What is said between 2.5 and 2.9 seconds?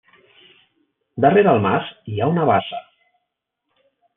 bassa.